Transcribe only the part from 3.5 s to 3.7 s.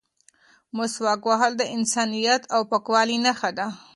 ده.